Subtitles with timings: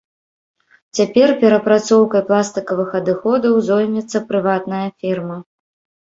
[0.99, 5.37] Цяпер перапрацоўкай пластыкавых адыходаў зоймецца прыватная фірма.